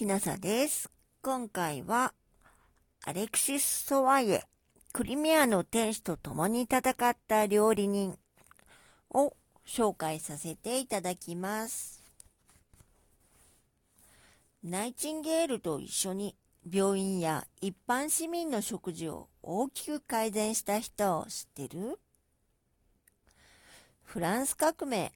[0.00, 0.90] きなさです。
[1.20, 2.14] 今回は、
[3.04, 4.44] アレクシス・ソワイエ、
[4.94, 8.16] クリミアの天使と共に戦った料理人
[9.10, 9.36] を
[9.66, 12.02] 紹介させていただきます。
[14.64, 16.34] ナイチンゲールと一緒に
[16.72, 21.98] 病院や一般市民の食事を大きく改善した人を知ってる？
[24.02, 25.12] フランス革命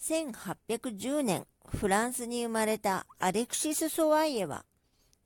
[0.00, 4.64] 1810年フランスに生まれたアレクシス・ソワイエは、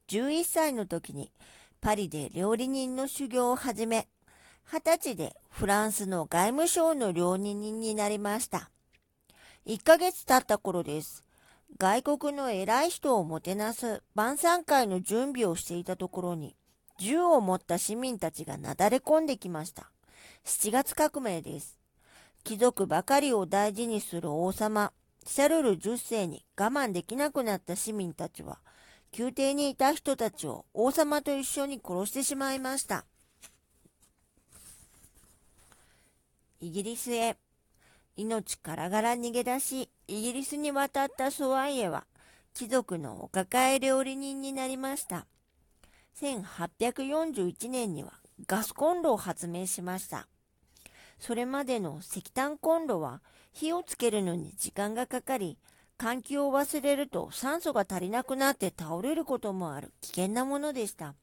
[0.09, 1.33] 11歳の時に
[1.80, 4.09] パリで料理人の修行を始め、
[4.66, 8.70] 20歳でフランスの外務省の料理人になりました。
[9.66, 11.24] 1ヶ月経った頃です。
[11.79, 16.57] 外国の偉い人をもてなす晩餐会の準備をしていたところに、
[16.98, 19.91] 銃を持った市民たちがなだれ込んできました。
[20.45, 21.79] 7月革命です。
[22.45, 24.93] 貴族ばかりを大事にする王様、
[25.24, 28.59] シャルル10世に我慢できなくなった市民たちは、
[29.16, 33.04] 宮廷にいた人たちを王様と一緒に殺してしまいました。
[36.60, 37.37] イギリスへ
[38.16, 42.04] 命からがら逃げ出し、イギリスに渡ったソワイエは、
[42.54, 45.26] 貴族のお抱え料理人になりました。
[46.21, 48.15] 1841年には
[48.48, 50.26] ガスコンロを発明しました。
[51.19, 53.21] それまでの石炭コンロは
[53.52, 55.59] 火をつけるのに時間がかかり、
[55.99, 61.15] 換気を忘れると酸素が足りなくなって倒れることもある危険なものでした。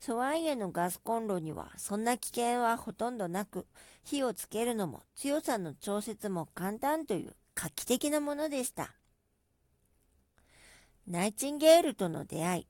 [0.00, 3.66] ソワイエのガスコンロにはそんな危険はほとんどなく、
[4.02, 8.94] 火をつけるのも強さの調節も簡単という画期的なものでした。
[11.06, 12.66] ナイチンゲールとの出会い。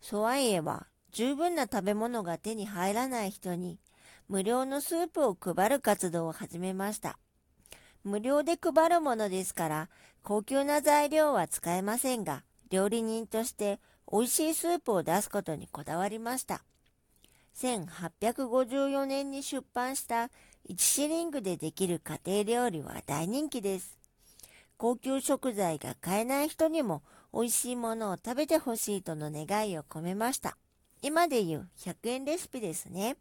[0.00, 3.78] ソワイエは十分な食べ物が手に入らない人に
[4.30, 7.18] 無料のスープを配る活動を始めました。
[8.04, 9.88] 無料で配るものですから、
[10.22, 16.62] 高級な材料は使えませんが、料理人として美味しいスープを出すことにこだわりました。
[17.56, 20.30] 1854年に出版した
[20.68, 23.98] 1シリングでできる家庭料理は大人気です。
[24.76, 27.02] 高級食材が買えない人にも
[27.34, 30.56] 美味しいものを食べてほしいとの願いを込めました。
[31.02, 33.16] 今で言う100円レシピですね。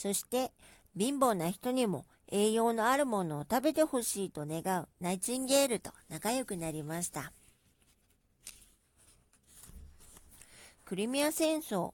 [0.00, 0.50] そして
[0.96, 7.34] 貧乏な人にも栄養のあるものを食べてほしいと願うナイチンゲールと仲良くなりました。
[10.86, 11.92] クリミア戦争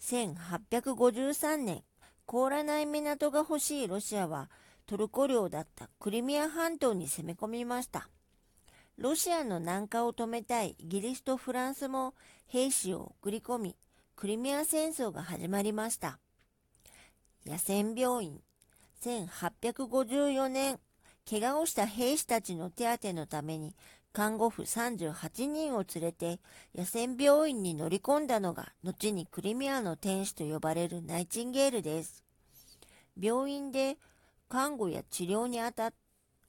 [0.00, 1.82] 1853年
[2.24, 4.48] 凍らない港が欲しいロシアは
[4.86, 8.08] トルコ領だったクリミア半島に攻め込みました。
[8.96, 12.14] ロシアの南下を止めたいイギリスとフランスも
[12.46, 13.76] 兵士を送り込み、
[14.14, 16.20] クリミア戦争が始まりました。
[17.46, 18.40] 野戦病院
[19.02, 20.78] 1854年
[21.28, 23.74] 怪我をした兵士たちの手当のために
[24.12, 26.38] 看護婦38人を連れて
[26.74, 32.22] 野戦病院に乗り込んだのが後にクリミアの天使と呼ばれるナイチンゲールです。
[33.20, 33.96] 病院で
[34.48, 35.92] 看護や治療にあた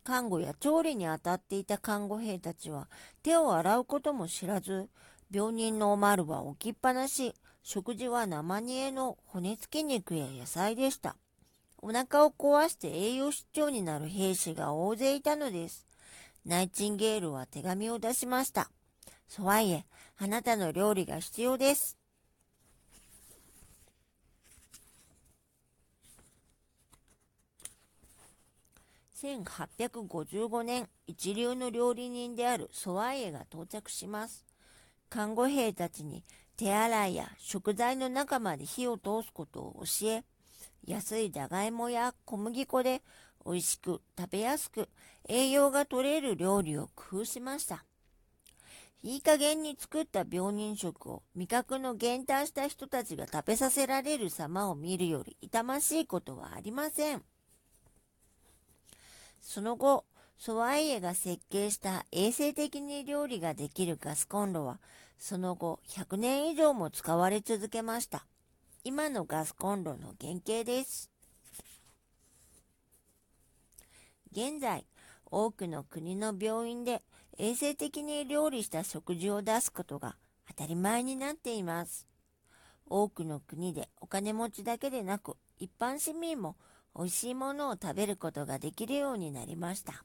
[0.04, 2.88] 看護や調理に当たっていた看護兵たちは
[3.24, 4.88] 手を洗うことも知らず
[5.32, 7.34] 病人のおまるは置きっぱなし
[7.68, 11.16] 食事は生煮えの骨付き肉や野菜でした。
[11.80, 15.88] お腹を壊して栄養失調になる兵士が大勢いたのです。
[16.46, 18.70] ナイチンゲールは手紙を出しました。
[19.28, 19.86] ソワイエ、
[20.20, 21.98] あなたの料理が必要です。
[29.24, 34.46] 1855年、一流の料理人であるソワイエが到着します。
[35.10, 36.24] 看護兵たちに
[36.58, 40.24] 手洗いや食材の中まで火を通すことを教え、
[40.86, 43.02] 安いじゃがいもや小麦粉で
[43.46, 44.88] 美味しく食べやすく
[45.28, 47.84] 栄養が取れる料理を工夫しました。
[49.04, 57.22] いい加減に作った病人食を味覚の減退した人たちが食べさせられる様を見るより痛ましいことはありません。
[59.42, 60.06] その後、
[60.40, 64.80] ソワイエが設計した衛生的に料理ができるガスコンロは、
[65.18, 68.26] その後100年以上も使われ続けました。
[68.84, 71.10] 今のガスコンロの原型です。
[74.32, 74.86] 現在、
[75.26, 77.02] 多くの国の病院で
[77.38, 80.16] 衛生的に料理した食事を出すことが
[80.48, 82.08] 当たり前になっています。
[82.88, 86.56] 多くの国でお金持ちだけでなく一般市民も
[86.96, 90.04] 美味しいものを食べることができるようになりました。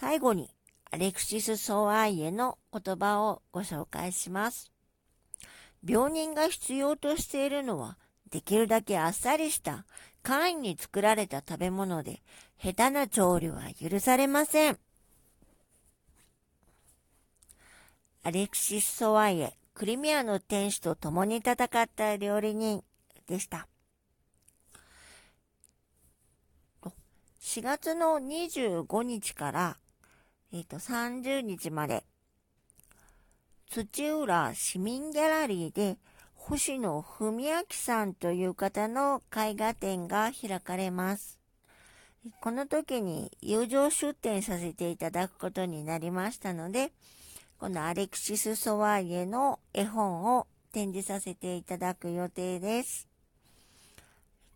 [0.00, 0.48] 最後に、
[0.90, 4.72] アレクシス・ソーイエの言葉をご紹介します。
[5.86, 7.98] 病人が必要としているのは、
[8.30, 9.84] できるだけあっさりした
[10.22, 12.22] 簡易に作られた食べ物で、
[12.58, 14.78] 下手な調理は許されません。
[18.22, 22.82] アレクシス・ソワイエ、クリミアの天使と共に戦った料理人
[23.26, 23.68] でした。
[27.42, 29.76] 4月の25日から、
[30.52, 32.04] えっ、ー、と、30日まで、
[33.70, 35.96] 土浦市民ギャラリーで、
[36.34, 41.38] 星野文明さんという方の絵画展が開かれます。
[42.40, 46.92] この時に友情出展させていただくことになりましたので、
[47.58, 53.06] このアレクシス・ソワイエの絵本を展示させていただく予定です。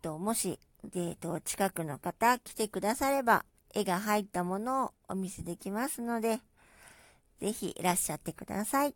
[0.03, 0.59] もし、
[0.95, 6.41] えと、近くの方来てくだされば、絵が入ったものをお見せできますので、
[7.41, 8.95] ぜひいらっしゃってください。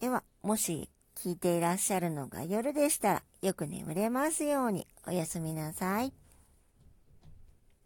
[0.00, 6.12] では、もし聞いていらっしゃるのが夜でしたら、よく眠れますようにおやすみなさい。